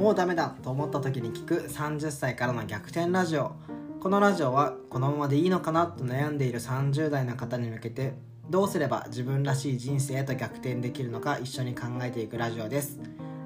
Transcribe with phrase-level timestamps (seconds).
[0.00, 3.52] もうダメだと思った時に聞く30歳からの逆転ラジオ。
[4.00, 8.14] このラジオはこのままでいいのかなと悩んでいる30代の方に向けて
[8.48, 12.98] どうすれば自分らしい人生へと逆転できるのか一緒に考えていくラジオです。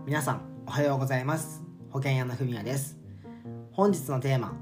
[0.07, 1.65] 皆さんおはようございます。
[1.91, 2.99] 保険屋のふみやです。
[3.73, 4.57] 本日のテーマ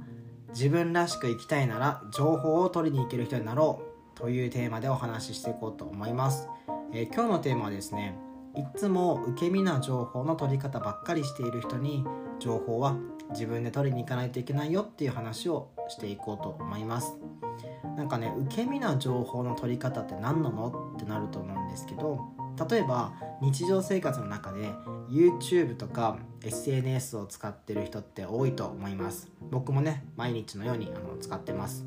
[0.55, 3.83] 自分らしく生きたいなら情報を取りに行ける人になろ
[4.17, 6.49] うというテーマでお話ししていこうと思います、
[6.95, 8.17] えー、今日のテーマはですね
[8.55, 12.05] いつも受け身な情報の取り方ばっかりしている人に
[12.39, 12.97] 情報は
[13.31, 17.17] 自分で取りに行かないといけないよっていう話をしていこうと思います。
[17.97, 20.95] なんかね受け身な情報の取り方って何なの？
[20.97, 22.21] ってなると思うんですけど
[22.69, 24.71] 例えば日常生活の中で
[25.09, 29.31] YouTube とか SNS を使ってる人って多いと思います。
[29.51, 31.87] 僕もね毎日のようにあの使ってます。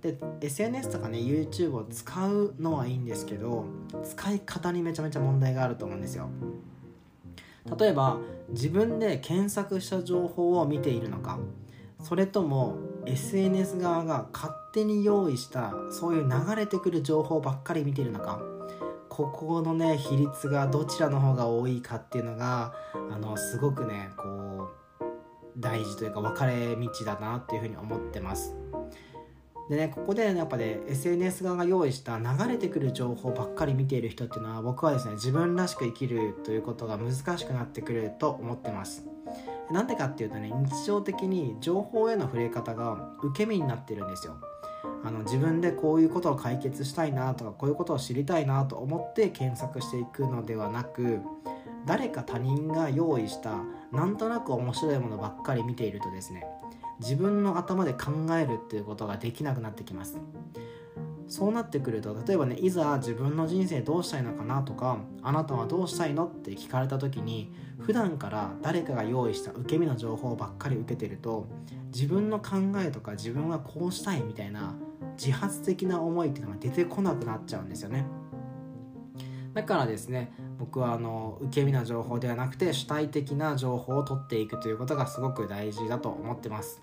[0.00, 3.66] で SNS とかね YouTube を使うのはいいんですけど
[4.04, 6.28] 使い方にめちゃめちゃ問題があると思うんですよ。
[7.78, 11.38] 例えば自分で検索した情報を見ているのか
[12.00, 12.76] それとも
[13.06, 18.40] SNS 側が勝手に用意したそういう流れてくる情報ばっかり見ているのか
[19.12, 25.04] ここのね比率がどちらの方が多いかっていうのがあのすごくねこう
[25.58, 28.56] 大事というか分かれ道だなっていうふうに思ってます。
[29.68, 39.06] でねここで、ね、やっぱね SNS 側が用意した流れてくる情報ばっかり見ている人っていうのは僕はですね自分らしく生きるということが難しくなってくると思ってます。
[39.70, 44.38] なんでかっていうとね日常的に情報への触れ方が受け身になってるんですよ。
[45.04, 51.20] あの自分でこういうことを解決したいなとかこういうことを知りたいなと思って検索していくのではなく
[51.86, 53.58] 誰か他人が用意した
[53.90, 56.46] なんとなく面白いものばっかり見ているとですね
[57.00, 60.18] 自分の頭で考えるっていうことができなくなってきます。
[61.32, 71.46] そうなってくると例えばねいざ自分の人生どうしたいのかなとかあなたはどうしたいのって聞かれた時に普段から誰かが用意した受け身の情報ばっかり受けてると
[71.86, 74.74] 自分の考えとか自分はこうしたいみたいな
[75.16, 78.04] 自発的な思いっていうのが出てこなくなっちゃうんですよね。
[79.54, 86.82] だからですね僕はあの受け身な情報ではなくて主体的な情報を取っていくということがすごく大事だと思ってます。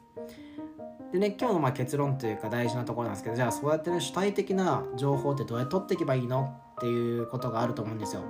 [1.12, 8.22] でね今日のま結論というか大事なところなんですけどじゃあそうやってね主体的な情報ってどうやって取っていけばいいのっていうことがあると思うんですよ。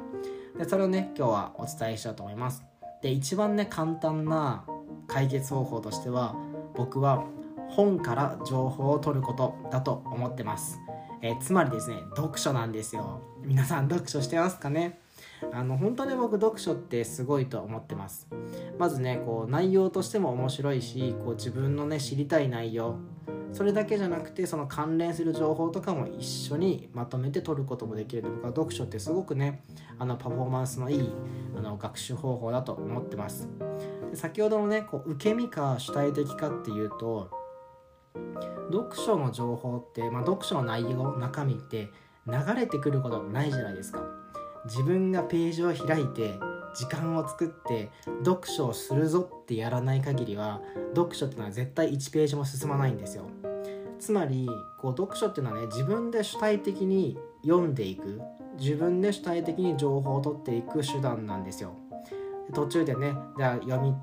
[0.57, 2.63] でそれをね今日はお伝えしようと思います。
[3.01, 4.65] で一番ね簡単な
[5.07, 6.35] 解決方法としては
[6.75, 7.25] 僕は
[7.69, 10.79] 本から情報を取ることだと思ってます、
[11.21, 13.21] えー、つまりですね読書なんですよ。
[13.43, 14.99] 皆さん読書してますかね？
[15.51, 18.27] あの本当に僕読書ってすごいと思ってます。
[18.77, 22.95] まずねこう内容としても面白いしこう自分のね知りたい内容。
[23.51, 29.63] それだけじゃなくてその関連する情報とかも一緒にまとめて取ることもできるので僕は読書ってすごくね
[29.97, 31.11] あのパフォーマンスのいい
[31.57, 33.49] あの学習方法だと思ってます。
[34.11, 37.31] で先ほどのねこう受け身か主体的かっていうと
[38.72, 41.89] 読書の情報って、まあ、読書の内容中身って
[42.28, 44.19] 流れてくることないじゃないですか。
[44.66, 46.40] 自分がページを開いて
[46.74, 47.90] 時間を作って
[48.24, 50.62] 読書をするぞってやらない限りは
[50.96, 53.25] 読書っていうのは絶対1ページも進まないんですよ。
[54.00, 54.47] つまり
[54.80, 58.22] こう読書っていうのはね自分で主体的に読んでいく
[58.58, 61.74] 自分で主体的に情報を取っていく手段なんですよ。
[62.53, 63.94] 途中でねじゃあ読み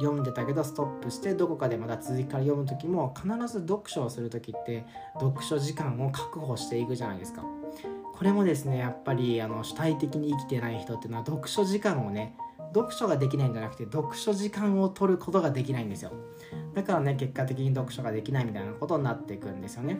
[0.00, 4.84] 読んでたけどストップしてどこかでまた続きから読む時も必ず読書をする時って
[5.20, 7.42] 読書時間を確保していくじゃないですか。
[8.18, 12.36] これもですねやっぱりあの主体的に生きてない人っていうのは読書時間をね
[12.74, 16.10] 読書ができないんじゃなくて読書時間を取ることができないんですよ。
[16.74, 19.98] だからね結果的に読書ができないみたいなことになっていくんですよね。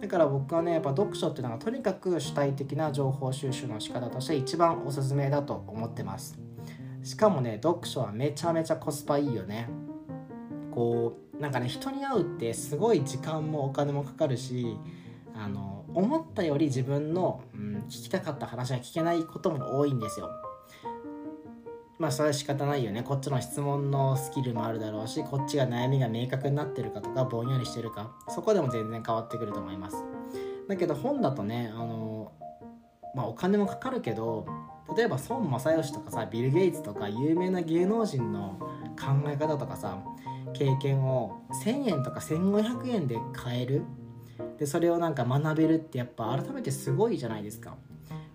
[0.00, 6.36] だから僕はねやっぱ読書っていうのがとにかく主体的な情報収集の仕方として一番おすすめだと思ってます。
[7.04, 9.68] しかもね読書はめちゃめちゃコスパいいよね。
[10.72, 14.76] こうなんかね人に会うってすごい時間もお金もかかるし
[15.34, 20.30] あの思ったより自分の、うん、聞きたかった話が聞けないことも多いんですよ。
[21.98, 23.02] まあそれは仕方ないよね。
[23.02, 29.96] こっちの質問のスキルもあるだろうしこっちが悩みが明確になってるかとかぼんやりしてるかそこでも全然変わってくると思います。
[30.68, 32.32] だけど本だとねあの
[33.14, 34.46] まあお金もかかるけど
[34.96, 38.58] 例えば孫正義とかさビル・ゲイツとか有名な芸能人の
[38.98, 40.02] 考え方とかさ
[40.54, 43.82] 経験を1000円とか1500円で買える
[44.58, 47.76] でそれをなんか学べるってやっぱ改めてすごいじゃないですか。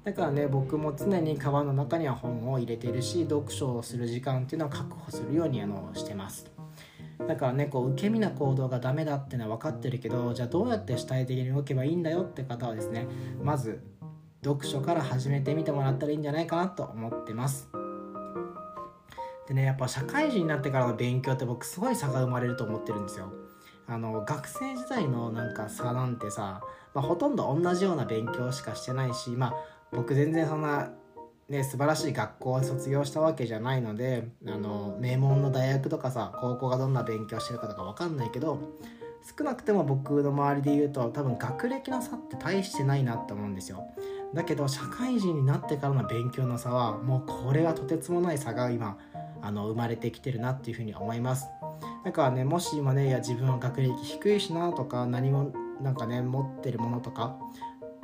[0.04, 6.52] だからね僕も常にカバンの中には本を入れてるし読書をする時間っていうのを確保するようにあのしてます。
[7.28, 13.08] だからねこう受け身な行動がダメだってのは分かってるけどじゃあどうやって主体的に動けばいいんだよって方はですね
[13.42, 13.81] まず
[14.44, 17.69] 読書から始めてみてもらったらいいんじゃないかなと思ってます。
[19.48, 23.31] でねやっぱ社会人になってからの勉強って僕すごい差が生まれると思ってるんですよ。
[23.88, 25.31] あの学生時代の
[25.86, 26.62] 差なんてさ、
[26.94, 29.56] まあ、ほとんど同じような勉強しかしてないしまあ
[29.92, 30.92] 僕全然そんな
[31.48, 38.60] ね、素晴らしい学校を卒業したわけじゃないのであの名門の大学とかさ高校がどんな勉強してるかとか分かんないけど
[39.38, 43.88] 少なくても僕の周りで言うと多分学歴の差って大してないなって思うんですよ。
[44.34, 48.98] だけど社会人になってからの勉強の差はもうこれはとてつもない差が今
[49.42, 51.48] あの生まれてきてるなっていうふうに思います。
[52.04, 57.38] だからねもし今ねいや自分は学歴低いしなとか何もなんかね持ってるものとか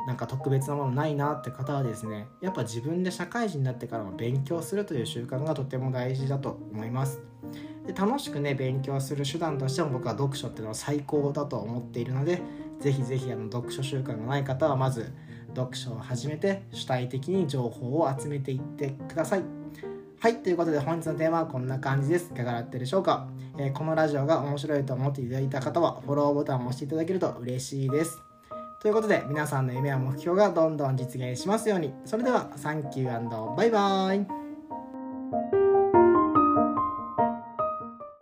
[0.07, 7.21] なんか特別なものないなって方はですねやっぱ自分で社会人になってからも勉強するという習慣がとても大事だと思います。
[7.85, 12.41] で楽しくね勉強する手段としても僕は読書っていうのは最高だと思っているので
[12.79, 15.11] ぜひぜひあの読書習慣がない方はまず
[15.55, 19.43] 読書を始めて主体的に情報を集めていってください。
[20.19, 22.31] はいということで本日のテーマはこんな感じです。
[22.31, 23.27] いかがだったでしょうか、
[23.61, 28.23] えー、このラジオが面白いと思っていただいた方はフォローボタンを押していただけると嬉しいです。
[28.81, 31.93] ということで皆さんの夢や目標がどんどん実現しますように。
[32.03, 34.40] それではサンキューバイバーイ。